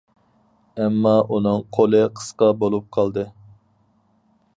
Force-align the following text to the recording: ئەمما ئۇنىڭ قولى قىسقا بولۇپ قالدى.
ئەمما 0.85 1.11
ئۇنىڭ 1.35 1.61
قولى 1.77 2.01
قىسقا 2.21 2.49
بولۇپ 2.63 2.89
قالدى. 2.99 3.27